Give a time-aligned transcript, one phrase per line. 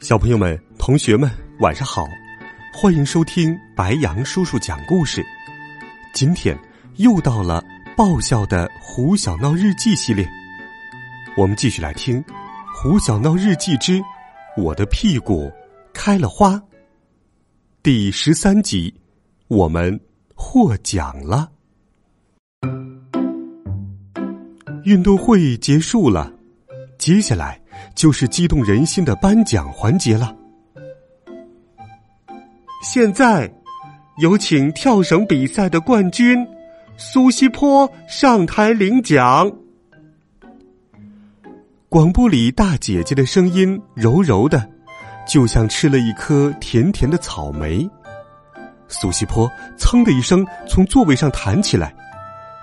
[0.00, 2.08] 小朋友们、同学们，晚上好！
[2.72, 5.22] 欢迎收听白杨叔叔讲故事。
[6.14, 6.58] 今天
[6.96, 7.62] 又到了
[7.98, 10.26] 爆笑的《胡小闹日记》系列，
[11.36, 12.16] 我们继续来听
[12.74, 14.02] 《胡小闹日记之
[14.56, 15.52] 我的屁股
[15.92, 16.54] 开了花》
[17.82, 18.92] 第十三集。
[19.48, 20.00] 我们
[20.34, 21.50] 获奖了，
[24.84, 26.32] 运动会结束了，
[26.96, 27.60] 接下来。
[27.94, 30.34] 就是激动人心的颁奖环节了。
[32.82, 33.52] 现在，
[34.20, 36.46] 有请跳绳比赛的冠军
[36.96, 39.50] 苏西坡上台领奖。
[41.88, 44.68] 广播里大姐姐的声音柔柔的，
[45.28, 47.88] 就像吃了一颗甜甜的草莓。
[48.88, 51.94] 苏西坡噌的一声从座位上弹起来，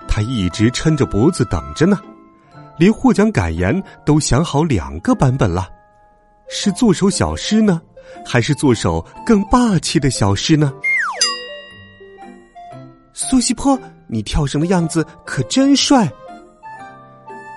[0.08, 1.98] 他一直抻着脖子等着呢。
[2.78, 5.68] 连获奖感言都想好两个版本了，
[6.48, 7.82] 是做首小诗呢，
[8.24, 10.72] 还是做首更霸气的小诗呢？
[13.12, 16.08] 苏西坡，你跳绳的样子可真帅！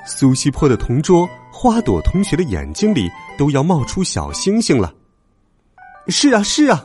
[0.08, 4.92] 苏西坡的同桌花朵同学的眼睛里都要冒出小星星了。
[6.08, 6.84] 是啊，是啊，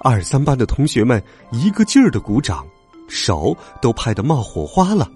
[0.00, 2.66] 二三班的同学们一个劲儿的鼓掌，
[3.08, 5.08] 手都拍得冒火花了。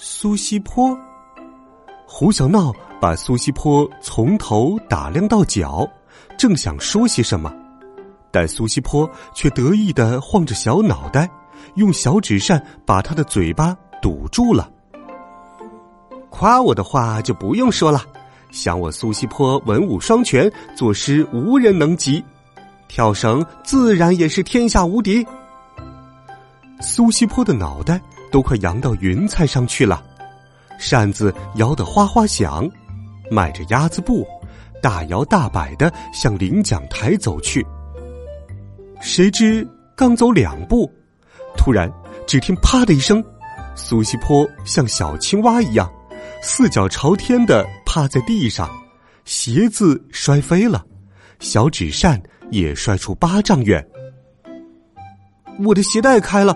[0.00, 0.96] 苏西坡，
[2.06, 5.84] 胡小闹把苏西坡从头打量到脚，
[6.38, 7.52] 正想说些什么，
[8.30, 11.28] 但苏西坡却得意的晃着小脑袋，
[11.74, 14.70] 用小纸扇把他的嘴巴堵住了。
[16.30, 18.00] 夸我的话就不用说了，
[18.52, 22.24] 想我苏西坡文武双全，作诗无人能及，
[22.86, 25.26] 跳绳自然也是天下无敌。
[26.80, 28.00] 苏西坡的脑袋。
[28.30, 30.04] 都快扬到云彩上去了，
[30.78, 32.68] 扇子摇得哗哗响，
[33.30, 34.22] 迈着鸭子步，
[34.82, 37.66] 大摇大摆的向领奖台走去。
[39.00, 39.66] 谁知
[39.96, 40.92] 刚走两步，
[41.56, 41.90] 突然
[42.26, 43.24] 只听“啪”的一声，
[43.74, 45.90] 苏西坡像小青蛙一样，
[46.42, 48.68] 四脚朝天的趴在地上，
[49.24, 50.84] 鞋子摔飞了，
[51.40, 53.82] 小纸扇也摔出八丈远。
[55.64, 56.54] 我的鞋带开了。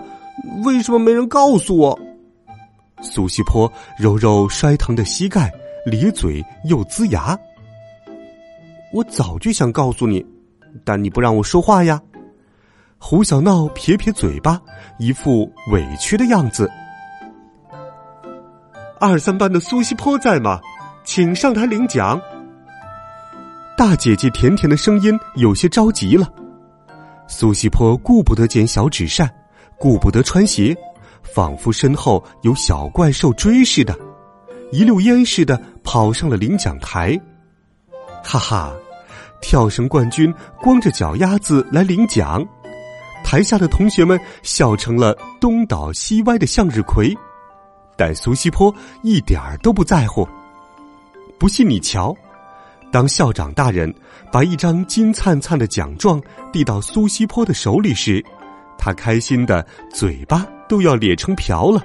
[0.63, 1.99] 为什么没人告诉我？
[3.01, 5.51] 苏西坡揉揉摔疼的膝盖，
[5.85, 7.37] 咧嘴又呲牙。
[8.93, 10.25] 我早就想告诉你，
[10.83, 12.01] 但你不让我说话呀。
[12.97, 14.61] 胡小闹撇撇嘴巴，
[14.97, 16.69] 一副委屈的样子。
[18.99, 20.61] 二三班的苏西坡在吗？
[21.03, 22.21] 请上台领奖。
[23.77, 26.31] 大姐姐甜甜的声音有些着急了。
[27.27, 29.29] 苏西坡顾不得捡小纸扇。
[29.83, 30.73] 顾不得穿鞋，
[31.23, 33.93] 仿佛身后有小怪兽追似的，
[34.71, 37.19] 一溜烟似的跑上了领奖台。
[38.23, 38.73] 哈哈，
[39.41, 42.47] 跳绳冠军光着脚丫子来领奖，
[43.25, 47.13] 台下的同学们笑成了东倒西歪的向日葵，
[47.97, 50.25] 但苏西坡一点儿都不在乎。
[51.37, 52.15] 不信你瞧，
[52.89, 53.93] 当校长大人
[54.31, 56.21] 把一张金灿灿的奖状
[56.53, 58.23] 递到苏西坡的手里时。
[58.85, 61.81] 他开心的嘴巴都要咧成瓢了。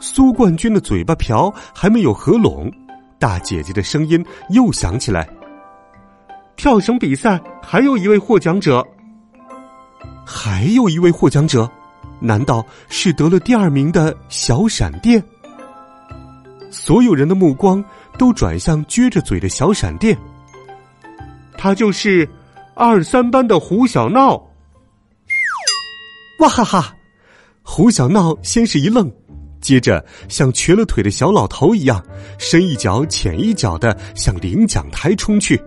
[0.00, 2.72] 苏冠军的嘴巴瓢还没有合拢，
[3.18, 5.28] 大姐姐的声音又响起来
[6.56, 8.82] ：“跳绳比赛还有一位获奖者，
[10.24, 11.70] 还有一位获奖者，
[12.18, 15.22] 难道是得了第二名的小闪电？”
[16.72, 17.84] 所有人的目光
[18.16, 20.16] 都转向撅着嘴的小闪电。
[21.58, 22.26] 他就是
[22.74, 24.47] 二三班的胡小闹。
[26.38, 26.94] 哇哈哈！
[27.62, 29.12] 胡小闹先是一愣，
[29.60, 32.00] 接着像瘸了腿的小老头一样，
[32.38, 35.60] 深一脚浅一脚的向领奖台冲去。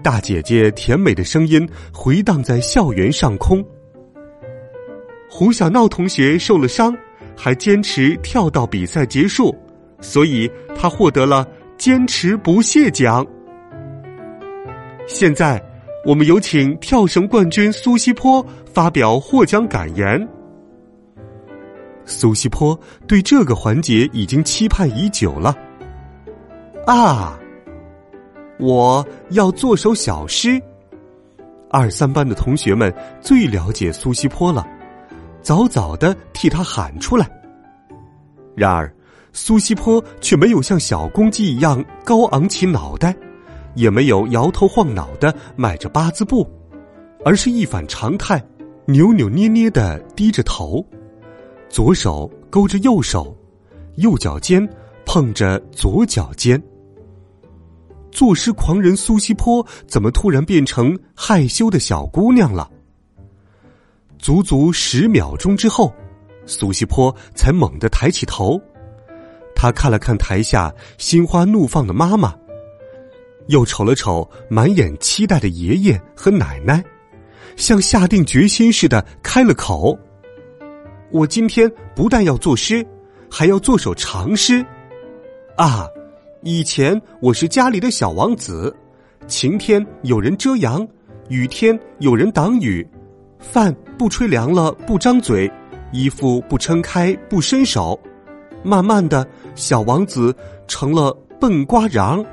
[0.00, 3.64] 大姐姐甜美的声音回荡在校园上空。
[5.28, 6.96] 胡小闹同学受了伤，
[7.36, 9.52] 还坚持跳到比赛结束，
[10.00, 11.44] 所以他获得了
[11.76, 13.26] 坚持不懈奖。
[15.08, 15.60] 现在。
[16.04, 20.28] 我们有请跳绳冠军苏西坡发表获奖感言。
[22.04, 25.56] 苏西坡对这个环节已经期盼已久了。
[26.86, 27.38] 啊，
[28.58, 30.60] 我要做首小诗。
[31.70, 34.66] 二三班的同学们最了解苏西坡了，
[35.40, 37.30] 早早的替他喊出来。
[38.56, 38.92] 然而，
[39.32, 43.16] 苏西坡却没有像小公鸡一样高昂起脑袋，
[43.74, 46.48] 也没有摇头晃脑的迈着八字步，
[47.24, 48.42] 而是一反常态，
[48.86, 50.84] 扭扭捏捏的低着头，
[51.68, 53.36] 左手勾着右手，
[53.96, 54.68] 右脚尖
[55.04, 56.62] 碰着左脚尖。
[58.10, 62.70] 作诗狂人苏西坡怎么突然变成害羞的小姑娘了？
[64.18, 65.92] 足足十秒钟之后，
[66.44, 68.60] 苏西坡才猛地抬起头。
[69.54, 72.34] 他看了看台下心花怒放的妈妈，
[73.48, 76.82] 又瞅了瞅满眼期待的爷爷和奶奶，
[77.56, 79.98] 像下定决心似的开了口
[81.10, 82.86] ：“我今天不但要作诗，
[83.30, 84.64] 还要做首长诗，
[85.56, 85.86] 啊！”
[86.44, 88.74] 以前我是家里的小王子，
[89.28, 90.84] 晴天有人遮阳，
[91.28, 92.84] 雨天有人挡雨，
[93.38, 95.48] 饭不吹凉了不张嘴，
[95.92, 97.96] 衣服不撑开不伸手，
[98.64, 99.24] 慢慢的
[99.54, 100.34] 小王子
[100.66, 102.26] 成了笨瓜瓤，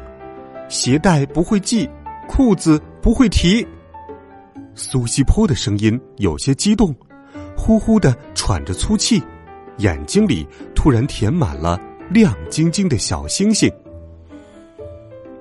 [0.69, 1.89] 鞋带不会系，
[2.27, 3.67] 裤子不会提。
[4.75, 6.95] 苏西坡的声音有些激动，
[7.57, 9.21] 呼呼的喘着粗气，
[9.77, 13.69] 眼睛里突然填满了亮晶晶的小星星。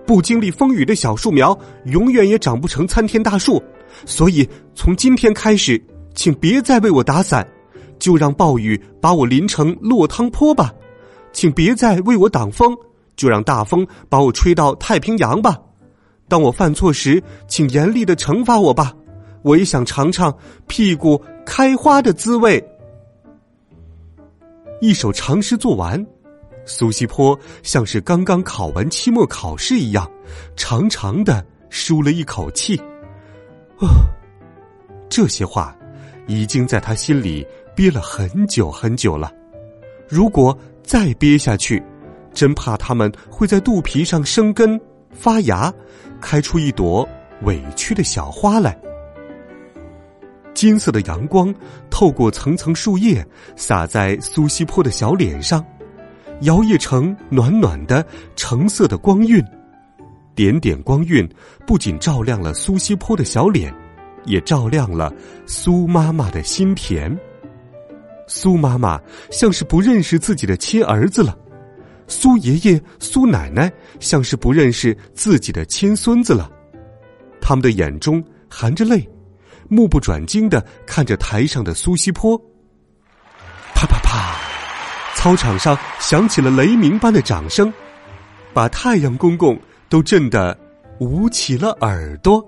[0.07, 3.63] 不经历风雨的小树苗，永远也长不成参天大树。
[4.07, 5.81] 所以，从今天开始，
[6.15, 7.47] 请别再为我打伞，
[7.99, 10.75] 就让暴雨把我淋成落汤坡吧；
[11.33, 12.75] 请别再为我挡风，
[13.19, 15.59] 就让大风把我吹到太平洋吧。
[16.29, 18.95] 当我犯错时，请严厉的惩罚我吧。
[19.43, 20.35] 我也想尝尝
[20.67, 22.65] 屁股开花的滋味。
[24.81, 26.07] 一首长诗做完。
[26.65, 30.07] 苏西坡像是刚刚考完期末考试一样，
[30.55, 32.77] 长长的舒了一口气。
[33.81, 34.05] 啊，
[35.09, 35.75] 这些话
[36.27, 39.33] 已经在他心里憋了很久很久了。
[40.07, 41.83] 如果再憋下去，
[42.39, 44.81] 真怕他们会在肚皮上生根
[45.11, 45.75] 发芽，
[46.21, 47.07] 开出一朵
[47.43, 48.81] 委屈的小花来。
[50.55, 51.53] 金色的阳光
[51.91, 53.27] 透过层层树叶，
[53.57, 55.67] 洒在苏西坡的小脸上。
[56.43, 58.07] 摇曳成暖暖的
[58.37, 59.45] 橙色的光晕，
[60.37, 61.29] 点点光晕
[61.67, 63.75] 不仅照亮了苏西坡的小脸，
[64.27, 65.13] 也照亮了
[65.45, 67.19] 苏妈妈的心田。
[68.29, 71.37] 苏妈妈像是不认识自己的亲儿子了，
[72.09, 73.71] 苏爷爷、苏奶奶
[74.01, 76.51] 像是不认识自己的亲孙子了，
[77.41, 79.09] 他们的眼中含着泪，
[79.69, 82.37] 目不转睛的看着台上的苏西坡。
[83.75, 84.35] 啪啪啪。
[85.15, 87.73] 操场上响起了雷鸣般的掌声，
[88.55, 89.59] 把太阳公公
[89.89, 90.57] 都震得
[91.01, 92.41] 捂起了耳朵。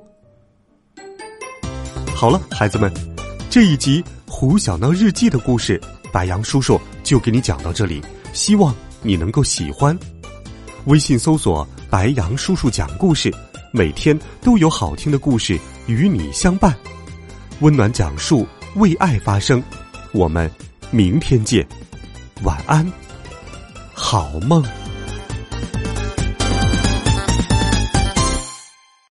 [2.15, 2.93] 好了，孩子们，
[3.51, 5.81] 这一集《胡小闹日记》的故事，
[6.13, 8.01] 白杨叔叔就给你讲到这里，
[8.33, 8.73] 希望
[9.03, 9.99] 你能够喜欢。
[10.87, 13.33] 微信搜索“白杨叔叔讲故事”，
[13.73, 16.75] 每天都有好听的故事与你相伴，
[17.61, 19.63] 温暖讲述，为爱发声。
[20.13, 20.51] 我们
[20.91, 21.67] 明天见。
[22.43, 22.91] 晚安，
[23.93, 24.65] 好梦。